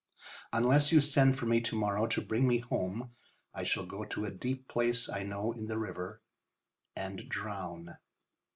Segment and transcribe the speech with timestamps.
[0.51, 3.11] Unless you send for me to morrow to bring me home
[3.53, 6.23] I shall go to a deep place I know in the river
[6.95, 7.97] and drown.